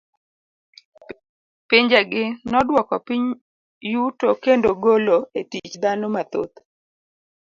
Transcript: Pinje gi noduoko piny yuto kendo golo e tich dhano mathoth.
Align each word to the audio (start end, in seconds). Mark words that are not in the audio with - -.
Pinje 1.67 1.99
gi 2.11 2.23
noduoko 2.51 2.95
piny 3.07 3.25
yuto 3.91 4.27
kendo 4.43 4.69
golo 4.83 5.17
e 5.39 5.41
tich 5.49 5.73
dhano 5.81 6.07
mathoth. 6.15 6.55